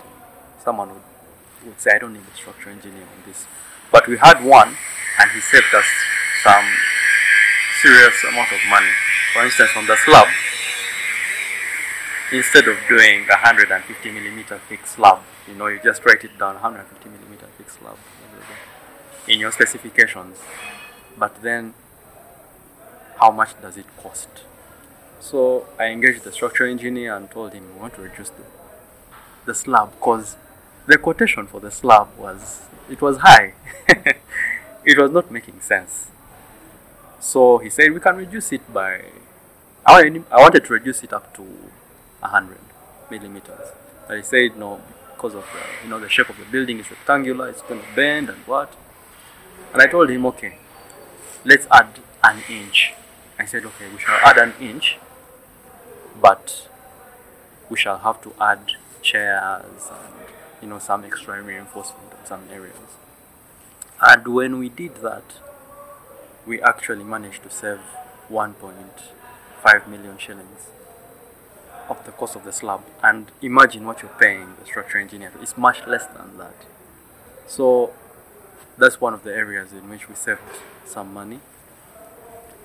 Someone 0.64 0.90
would, 0.90 1.04
would 1.66 1.82
say, 1.82 1.92
I 1.96 2.00
don't 2.00 2.14
need 2.14 2.24
a 2.32 2.36
structural 2.36 2.76
engineer 2.76 3.04
on 3.04 3.24
this. 3.26 3.46
But 3.92 4.08
we 4.08 4.18
had 4.18 4.44
one 4.44 4.76
and 5.20 5.32
he 5.32 5.40
saved 5.42 5.74
us 5.74 5.86
some 6.44 6.66
serious 7.82 8.24
amount 8.24 8.52
of 8.52 8.60
money. 8.70 8.92
For 9.34 9.44
instance, 9.46 9.72
on 9.76 9.86
the 9.88 9.96
slab, 9.98 10.28
instead 12.32 12.68
of 12.68 12.78
doing 12.88 13.24
a 13.24 13.38
150 13.44 14.12
millimeter 14.12 14.60
thick 14.68 14.86
slab, 14.88 15.20
you 15.48 15.56
know, 15.56 15.68
you 15.68 15.80
just 15.84 16.04
write 16.06 16.24
it 16.24 16.38
down 16.38 16.56
150 16.56 17.10
millimeter 17.10 17.48
thick 17.58 17.70
slab 17.70 17.98
in 19.28 19.40
your 19.40 19.52
specifications. 19.52 20.38
But 21.18 21.42
then, 21.42 21.74
how 23.20 23.32
much 23.32 23.60
does 23.62 23.78
it 23.78 23.86
cost? 23.98 24.30
So 25.20 25.66
I 25.80 25.86
engaged 25.86 26.24
the 26.24 26.32
structural 26.32 26.70
engineer 26.70 27.16
and 27.16 27.30
told 27.30 27.54
him 27.54 27.74
we 27.74 27.82
want 27.82 27.96
to 27.96 28.02
reduce 28.02 28.30
the, 28.30 28.44
the 29.46 29.56
slab 29.56 29.92
because 29.94 30.36
the 30.86 30.98
quotation 30.98 31.48
for 31.48 31.60
the 31.60 31.72
slab 31.72 32.10
was 32.18 32.64
it 32.90 33.02
was 33.02 33.18
high. 33.18 33.54
it 34.86 34.98
was 34.98 35.12
not 35.12 35.32
making 35.32 35.62
sense. 35.62 36.08
So 37.20 37.58
he 37.58 37.70
said 37.70 37.92
we 37.92 38.00
can 38.00 38.18
reduce 38.18 38.52
it 38.52 38.72
by 38.72 39.06
I 39.88 40.10
wanted 40.32 40.66
to 40.66 40.74
reduce 40.74 41.04
it 41.04 41.14
up 41.14 41.36
to 41.38 41.46
100 42.32 42.58
millimeters. 43.10 43.70
But 44.08 44.18
he 44.18 44.24
said 44.24 44.58
no 44.58 44.82
because 45.16 45.36
of 45.36 45.46
the, 45.54 45.84
you 45.84 45.90
know 45.90 46.00
the 46.00 46.10
shape 46.10 46.30
of 46.30 46.38
the 46.38 46.46
building 46.46 46.80
is 46.80 46.90
rectangular, 46.90 47.50
it's 47.50 47.62
going 47.62 47.82
to 47.82 47.88
bend 47.96 48.30
and 48.30 48.40
what. 48.46 48.74
And 49.74 49.82
I 49.82 49.88
told 49.88 50.10
him 50.10 50.26
okay, 50.28 50.58
let's 51.44 51.68
add 51.72 52.00
an 52.24 52.42
inch. 52.50 52.94
I 53.40 53.46
said 53.46 53.66
okay, 53.66 53.90
we 53.92 54.00
shall 54.00 54.16
add 54.24 54.38
an 54.38 54.54
inch, 54.60 54.98
but 56.22 56.68
we 57.70 57.78
shall 57.78 57.98
have 58.00 58.22
to 58.24 58.34
add 58.40 58.72
chairs 59.02 59.90
and 59.92 60.14
you 60.62 60.68
know 60.68 60.80
some 60.80 61.04
extra 61.04 61.42
reinforcement 61.42 62.12
in 62.20 62.26
some 62.26 62.42
areas. 62.52 62.98
And 64.02 64.28
when 64.28 64.60
we 64.60 64.70
did 64.70 64.96
that, 64.98 65.24
we 66.46 66.62
actually 66.62 67.04
managed 67.04 67.44
to 67.44 67.50
save 67.50 67.80
1.5 68.30 69.88
million 69.88 70.18
shillings 70.18 70.68
of 71.90 72.04
the 72.06 72.12
cost 72.12 72.36
of 72.36 72.44
the 72.44 72.52
slab. 72.52 72.82
And 73.04 73.32
imagine 73.42 73.86
what 73.86 74.02
you're 74.02 74.12
paying 74.20 74.56
the 74.60 74.66
structural 74.66 75.04
engineer. 75.04 75.32
It's 75.42 75.58
much 75.58 75.86
less 75.88 76.06
than 76.08 76.38
that. 76.38 76.56
So 77.48 77.94
that's 78.78 79.00
one 79.00 79.14
of 79.14 79.24
the 79.24 79.34
areas 79.34 79.72
in 79.72 79.90
which 79.90 80.10
we 80.10 80.16
saved 80.16 80.42
some 80.86 81.14
money. 81.14 81.40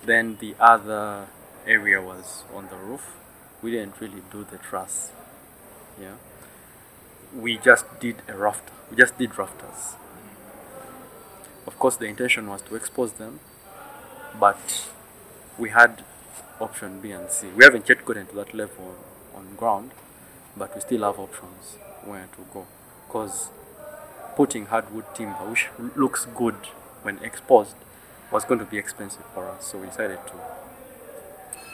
Then 0.04 0.38
the 0.40 0.54
other 0.58 1.28
area 1.66 2.00
was 2.00 2.44
on 2.54 2.68
the 2.68 2.76
roof. 2.76 3.16
We 3.62 3.70
didn't 3.70 4.00
really 4.00 4.22
do 4.32 4.46
the 4.50 4.58
truss. 4.58 5.12
Yeah. 6.00 6.14
We 7.36 7.58
just 7.58 7.84
did 8.00 8.16
a 8.26 8.36
rafter. 8.36 8.72
We 8.90 8.96
just 8.96 9.18
did 9.18 9.36
rafters. 9.38 9.94
Of 11.66 11.78
course, 11.78 11.96
the 11.96 12.06
intention 12.06 12.48
was 12.48 12.62
to 12.62 12.74
expose 12.74 13.12
them, 13.12 13.40
but 14.40 14.88
we 15.58 15.70
had 15.70 16.02
option 16.58 17.00
B 17.00 17.12
and 17.12 17.30
C. 17.30 17.48
We 17.56 17.64
haven't 17.64 17.88
yet 17.88 18.04
gotten 18.04 18.26
to 18.28 18.34
that 18.36 18.54
level 18.54 18.96
on 19.40 19.56
ground, 19.56 19.90
but 20.56 20.74
we 20.74 20.80
still 20.80 21.02
have 21.02 21.18
options 21.18 21.76
where 22.04 22.28
to 22.36 22.46
go. 22.52 22.66
Because 23.06 23.50
putting 24.36 24.66
hardwood 24.66 25.14
timber, 25.14 25.50
which 25.50 25.66
looks 25.96 26.26
good 26.36 26.54
when 27.02 27.18
exposed, 27.18 27.74
was 28.30 28.44
going 28.44 28.60
to 28.60 28.66
be 28.66 28.78
expensive 28.78 29.24
for 29.34 29.48
us. 29.48 29.66
So 29.66 29.78
we 29.78 29.86
decided 29.86 30.18
to 30.28 30.34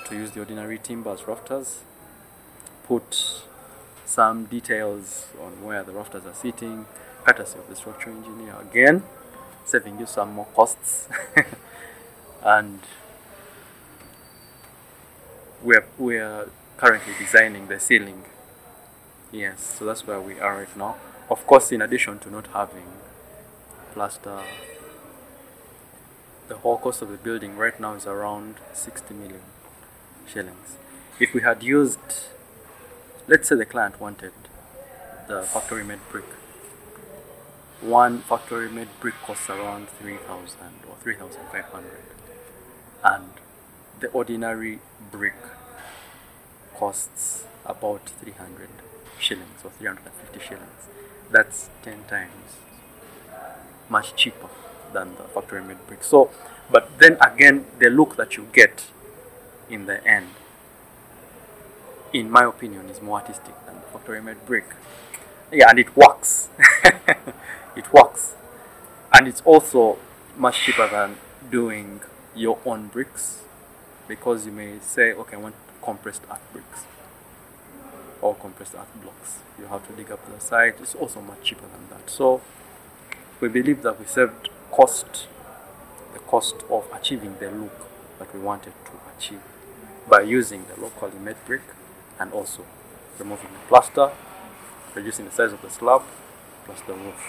to 0.07 0.15
use 0.15 0.31
the 0.31 0.41
ordinary 0.41 0.79
timber 0.79 1.11
as 1.11 1.27
rafters, 1.27 1.81
put 2.87 3.43
some 4.05 4.45
details 4.45 5.27
on 5.43 5.65
where 5.65 5.83
the 5.83 5.93
rafters 5.93 6.25
are 6.25 6.35
sitting, 6.35 6.87
courtesy 7.25 7.59
of 7.59 7.69
the 7.69 7.75
structural 7.75 8.17
engineer 8.17 8.55
again, 8.61 9.03
saving 9.65 9.99
you 9.99 10.07
some 10.07 10.33
more 10.33 10.47
costs. 10.55 11.09
and 12.45 12.81
we're, 15.63 15.85
we're 15.99 16.49
currently 16.77 17.15
designing 17.19 17.69
the 17.69 17.81
ceiling. 17.81 18.25
Yes, 19.33 19.77
so 19.79 19.85
that's 19.85 20.07
where 20.07 20.21
we 20.21 20.39
are 20.39 20.59
right 20.59 20.77
now. 20.77 20.97
Of 21.31 21.47
course, 21.47 21.73
in 21.73 21.83
addition 21.83 22.19
to 22.21 22.31
not 22.31 22.49
having 22.49 22.87
plaster, 23.93 24.43
the 26.49 26.57
whole 26.59 26.79
cost 26.79 27.03
of 27.03 27.09
the 27.09 27.17
building 27.17 27.57
right 27.57 27.79
now 27.81 27.95
is 27.95 28.07
around 28.07 28.57
60 28.73 29.15
million 29.15 29.41
shillings. 30.29 30.77
If 31.19 31.33
we 31.35 31.43
had 31.43 31.63
used, 31.63 31.99
let's 33.27 33.49
say 33.49 33.57
the 33.57 33.65
client 33.65 34.01
wanted 34.01 34.33
the 35.29 35.43
factory 35.43 35.83
made 35.83 36.01
brick, 36.11 36.27
one 37.81 38.21
factory 38.21 38.71
made 38.71 38.89
brick 39.01 39.15
costs 39.25 39.49
around 39.49 39.89
3000 39.89 40.59
or 40.89 40.97
3500 41.03 41.91
and 43.03 43.31
the 44.01 44.09
ordinary 44.09 44.79
brick 45.11 45.35
costs 46.79 47.45
about 47.65 48.09
300 48.21 48.69
shillings 49.19 49.65
or 49.65 49.71
350 49.71 50.39
shillings. 50.41 50.83
That's 51.31 51.69
10 51.83 52.05
times 52.09 52.57
much 53.89 54.15
cheaper 54.17 54.49
than 54.93 55.17
the 55.17 55.25
factory 55.25 55.63
made 55.63 55.85
brick. 55.87 56.05
So, 56.05 56.31
but 56.71 56.99
then 56.99 57.17
again, 57.21 57.67
the 57.79 57.89
look 57.91 58.17
that 58.17 58.37
you 58.37 58.49
get 58.53 58.85
in 59.69 59.87
the 59.87 60.07
end, 60.07 60.29
in 62.13 62.31
my 62.31 62.45
opinion, 62.45 62.89
is 62.89 63.03
more 63.03 63.21
artistic 63.21 63.55
than 63.67 63.77
the 63.77 63.87
factory 63.93 64.23
made 64.23 64.45
brick. 64.47 64.67
Yeah, 65.53 65.71
and 65.71 65.79
it 65.79 65.97
works. 65.97 66.49
it 67.77 67.93
works. 67.93 68.35
And 69.13 69.29
it's 69.29 69.41
also 69.43 69.99
much 70.37 70.59
cheaper 70.65 70.89
than 70.89 71.17
doing 71.51 72.01
your 72.35 72.59
own 72.67 72.89
bricks 72.89 73.43
because 74.09 74.47
you 74.47 74.53
may 74.53 74.79
say, 74.81 75.13
okay, 75.13 75.37
I 75.37 75.41
want 75.41 75.55
compressed 75.87 76.23
earth 76.29 76.47
bricks 76.53 76.85
or 78.21 78.35
compressed 78.35 78.75
earth 78.75 78.93
blocks. 79.01 79.39
You 79.57 79.67
have 79.67 79.87
to 79.87 79.93
dig 79.93 80.11
up 80.11 80.21
the 80.31 80.41
site. 80.41 80.75
It's 80.81 80.97
also 80.97 81.21
much 81.21 81.43
cheaper 81.45 81.69
than 81.75 81.89
that. 81.91 82.11
So 82.11 82.43
we 83.41 83.49
believe 83.49 83.83
that 83.83 84.01
we 84.01 84.07
saved 84.07 84.51
cost, 84.73 85.29
the 86.13 86.19
cost 86.19 86.57
of 86.69 86.89
achieving 86.93 87.37
the 87.39 87.51
look 87.53 87.79
that 88.19 88.35
we 88.35 88.41
wanted 88.41 88.73
to 88.87 88.93
achieve 89.17 89.43
by 90.11 90.23
using 90.23 90.65
the 90.67 90.81
locally 90.81 91.19
made 91.21 91.37
brick 91.47 91.63
and 92.19 92.33
also 92.33 92.65
removing 93.21 93.51
the 93.53 93.69
plaster, 93.69 94.11
reducing 94.95 95.25
the 95.27 95.31
size 95.31 95.53
of 95.53 95.63
the 95.63 95.71
slab, 95.71 96.03
plus 96.65 96.81
the 96.83 96.95
roof. 96.95 97.23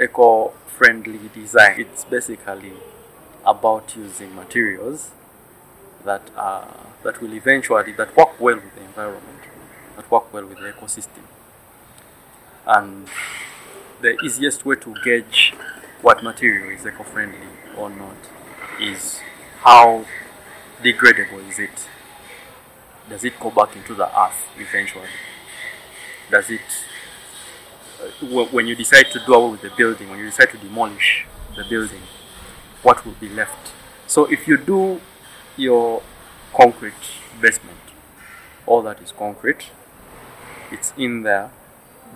Eco-friendly 0.00 1.30
design. 1.34 1.74
It's 1.80 2.04
basically 2.04 2.72
about 3.44 3.94
using 3.94 4.34
materials 4.34 5.10
that 6.06 6.22
are 6.36 6.66
that 7.02 7.20
will 7.20 7.34
eventually 7.34 7.92
that 7.92 8.16
work 8.16 8.40
well 8.40 8.56
with 8.56 8.74
the 8.74 8.82
environment, 8.82 9.42
that 9.96 10.10
work 10.10 10.32
well 10.32 10.46
with 10.46 10.58
the 10.58 10.72
ecosystem. 10.72 11.24
And 12.66 13.06
the 14.00 14.18
easiest 14.24 14.64
way 14.64 14.76
to 14.76 14.94
gauge 15.04 15.54
what 16.02 16.22
material 16.22 16.70
is 16.70 16.86
eco-friendly 16.86 17.48
or 17.76 17.90
not 17.90 18.16
is 18.80 19.20
how 19.60 20.04
degradable 20.82 21.48
is 21.48 21.58
it? 21.58 21.88
Does 23.08 23.24
it 23.24 23.38
go 23.38 23.50
back 23.50 23.76
into 23.76 23.94
the 23.94 24.06
earth 24.20 24.46
eventually? 24.58 25.08
Does 26.30 26.50
it, 26.50 26.60
uh, 28.02 28.44
when 28.46 28.66
you 28.66 28.74
decide 28.74 29.10
to 29.12 29.20
do 29.24 29.32
away 29.34 29.52
with 29.52 29.62
the 29.62 29.70
building, 29.76 30.10
when 30.10 30.18
you 30.18 30.26
decide 30.26 30.50
to 30.50 30.58
demolish 30.58 31.24
the 31.54 31.64
building, 31.64 32.02
what 32.82 33.06
will 33.06 33.14
be 33.20 33.28
left? 33.28 33.72
So 34.08 34.24
if 34.24 34.48
you 34.48 34.56
do 34.56 35.00
your 35.56 36.02
concrete 36.54 36.94
basement. 37.40 37.78
All 38.66 38.82
that 38.82 39.00
is 39.00 39.12
concrete. 39.12 39.70
It's 40.70 40.92
in 40.96 41.22
there, 41.22 41.50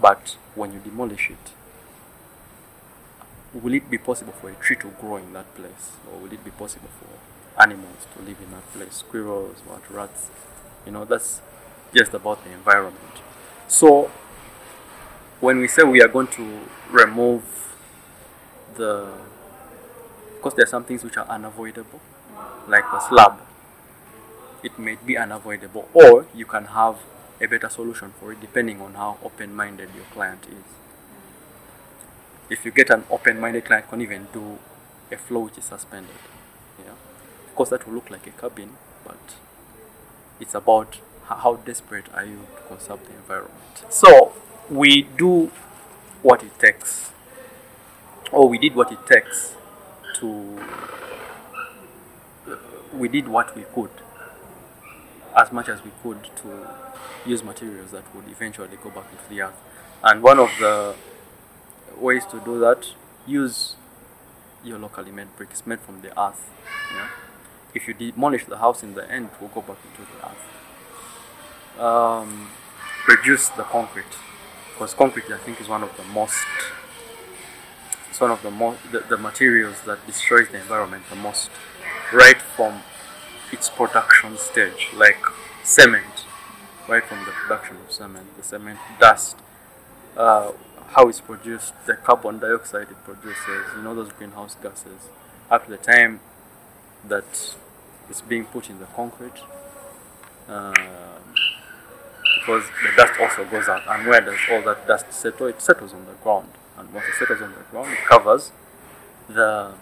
but 0.00 0.36
when 0.54 0.72
you 0.72 0.80
demolish 0.80 1.30
it, 1.30 1.52
will 3.54 3.74
it 3.74 3.90
be 3.90 3.98
possible 3.98 4.32
for 4.32 4.50
a 4.50 4.54
tree 4.54 4.76
to 4.76 4.88
grow 5.00 5.16
in 5.16 5.32
that 5.32 5.54
place? 5.54 5.92
Or 6.10 6.18
will 6.18 6.32
it 6.32 6.44
be 6.44 6.50
possible 6.50 6.88
for 6.98 7.62
animals 7.62 8.06
to 8.16 8.22
live 8.22 8.36
in 8.42 8.50
that 8.52 8.70
place? 8.72 8.96
Squirrels, 8.96 9.58
what, 9.66 9.88
rats? 9.90 10.28
You 10.86 10.92
know, 10.92 11.04
that's 11.04 11.40
just 11.94 12.14
about 12.14 12.44
the 12.44 12.50
environment. 12.50 13.20
So, 13.68 14.10
when 15.40 15.58
we 15.58 15.68
say 15.68 15.82
we 15.82 16.02
are 16.02 16.08
going 16.08 16.28
to 16.28 16.60
remove 16.90 17.42
the, 18.76 19.12
because 20.36 20.54
there 20.54 20.64
are 20.64 20.68
some 20.68 20.84
things 20.84 21.04
which 21.04 21.16
are 21.16 21.26
unavoidable, 21.26 22.00
like 22.68 22.84
a 22.92 23.00
slab, 23.00 23.40
it 24.62 24.78
may 24.78 24.96
be 25.04 25.16
unavoidable, 25.16 25.88
or 25.92 26.26
you 26.34 26.44
can 26.44 26.66
have 26.66 26.98
a 27.40 27.46
better 27.46 27.68
solution 27.68 28.12
for 28.20 28.32
it 28.32 28.40
depending 28.40 28.80
on 28.80 28.94
how 28.94 29.16
open 29.24 29.54
minded 29.54 29.88
your 29.94 30.04
client 30.12 30.46
is. 30.46 30.64
If 32.50 32.64
you 32.64 32.70
get 32.70 32.90
an 32.90 33.04
open 33.10 33.40
minded 33.40 33.64
client, 33.64 33.88
can 33.88 34.00
even 34.02 34.26
do 34.32 34.58
a 35.10 35.16
floor 35.16 35.44
which 35.44 35.58
is 35.58 35.64
suspended. 35.64 36.16
Yeah. 36.78 36.92
Of 37.46 37.54
course, 37.54 37.70
that 37.70 37.86
will 37.86 37.94
look 37.94 38.10
like 38.10 38.26
a 38.26 38.30
cabin, 38.30 38.70
but 39.04 39.36
it's 40.40 40.54
about 40.54 40.98
how 41.26 41.56
desperate 41.64 42.06
are 42.12 42.24
you 42.24 42.46
to 42.56 42.62
conserve 42.68 43.06
the 43.06 43.14
environment. 43.14 43.84
So, 43.88 44.32
we 44.68 45.02
do 45.02 45.50
what 46.22 46.42
it 46.42 46.58
takes, 46.58 47.12
or 48.32 48.48
we 48.48 48.58
did 48.58 48.74
what 48.74 48.90
it 48.92 49.06
takes 49.06 49.54
to 50.16 50.60
we 52.92 53.08
did 53.08 53.28
what 53.28 53.54
we 53.56 53.62
could 53.74 53.90
as 55.36 55.52
much 55.52 55.68
as 55.68 55.84
we 55.84 55.90
could 56.02 56.24
to 56.36 56.66
use 57.24 57.42
materials 57.42 57.92
that 57.92 58.14
would 58.14 58.28
eventually 58.28 58.76
go 58.82 58.90
back 58.90 59.06
into 59.12 59.28
the 59.28 59.42
earth. 59.42 59.60
And 60.02 60.22
one 60.22 60.38
of 60.38 60.50
the 60.58 60.94
ways 61.96 62.24
to 62.26 62.40
do 62.40 62.58
that, 62.60 62.88
use 63.26 63.76
your 64.64 64.78
locally 64.78 65.12
made 65.12 65.34
bricks 65.36 65.66
made 65.66 65.80
from 65.80 66.00
the 66.02 66.18
earth. 66.20 66.50
If 67.74 67.86
you 67.86 67.94
demolish 67.94 68.46
the 68.46 68.58
house 68.58 68.82
in 68.82 68.94
the 68.94 69.08
end, 69.10 69.30
it 69.32 69.40
will 69.40 69.48
go 69.48 69.60
back 69.60 69.78
into 69.88 70.10
the 70.10 70.26
earth. 70.26 71.80
Um, 71.80 72.50
reduce 73.08 73.48
the 73.50 73.62
concrete 73.62 74.04
because 74.72 74.94
concrete, 74.94 75.30
I 75.30 75.38
think, 75.38 75.60
is 75.60 75.68
one 75.68 75.82
of 75.82 75.96
the 75.96 76.04
most 76.04 76.36
it's 78.10 78.20
one 78.20 78.30
of 78.32 78.42
the 78.42 78.50
most 78.50 78.78
the, 78.90 79.00
the 79.00 79.16
materials 79.16 79.80
that 79.82 80.04
destroys 80.06 80.48
the 80.48 80.58
environment 80.58 81.04
the 81.10 81.16
most, 81.16 81.48
right 82.12 82.40
from 82.40 82.82
its 83.52 83.68
production 83.68 84.36
stage, 84.36 84.88
like 84.94 85.22
cement, 85.62 86.24
right 86.88 87.04
from 87.04 87.24
the 87.24 87.32
production 87.32 87.76
of 87.76 87.92
cement, 87.92 88.36
the 88.36 88.42
cement 88.42 88.78
dust, 88.98 89.36
uh, 90.16 90.52
how 90.88 91.08
it's 91.08 91.20
produced, 91.20 91.72
the 91.86 91.94
carbon 91.94 92.38
dioxide 92.38 92.88
it 92.90 93.04
produces, 93.04 93.66
you 93.76 93.82
know, 93.82 93.94
those 93.94 94.12
greenhouse 94.12 94.56
gases, 94.62 95.08
up 95.50 95.64
to 95.64 95.70
the 95.70 95.76
time 95.76 96.20
that 97.06 97.54
it's 98.08 98.20
being 98.22 98.44
put 98.44 98.68
in 98.68 98.78
the 98.80 98.86
concrete. 98.86 99.40
Um, 100.48 100.74
because 102.40 102.64
the 102.82 102.96
dust 102.96 103.20
also 103.20 103.44
goes 103.44 103.68
out, 103.68 103.82
and 103.86 104.08
where 104.08 104.20
does 104.20 104.38
all 104.50 104.62
that 104.62 104.86
dust 104.86 105.12
settle? 105.12 105.46
It 105.46 105.60
settles 105.60 105.92
on 105.92 106.06
the 106.06 106.12
ground, 106.22 106.48
and 106.78 106.92
once 106.92 107.06
it 107.06 107.14
settles 107.18 107.42
on 107.42 107.52
the 107.52 107.62
ground, 107.70 107.92
it 107.92 107.98
covers 108.08 108.50
the 109.28 109.74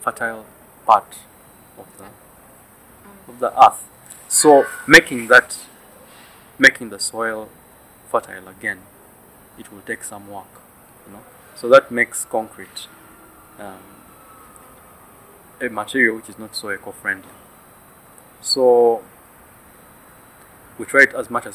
fertile 0.00 0.46
part 0.86 1.16
of 1.78 1.86
the 1.98 2.04
of 3.30 3.40
the 3.40 3.50
earth. 3.64 3.82
So 4.28 4.66
making 4.86 5.28
that, 5.28 5.58
making 6.58 6.90
the 6.90 6.98
soil 6.98 7.48
fertile 8.10 8.48
again, 8.48 8.80
it 9.58 9.72
will 9.72 9.82
take 9.82 10.04
some 10.04 10.30
work, 10.30 10.62
you 11.06 11.12
know. 11.12 11.22
So 11.54 11.68
that 11.68 11.90
makes 11.90 12.24
concrete 12.24 12.88
um, 13.58 13.78
a 15.60 15.68
material 15.68 16.16
which 16.16 16.28
is 16.28 16.38
not 16.38 16.54
so 16.54 16.70
eco-friendly. 16.70 17.28
So 18.40 19.02
we 20.78 20.84
try 20.84 21.02
it 21.02 21.14
as 21.14 21.30
much 21.30 21.46
as 21.46 21.54